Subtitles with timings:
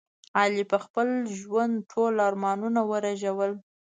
[0.39, 1.07] علي په خپل
[1.39, 3.51] ژوند ټول ارمانونه ورېژول.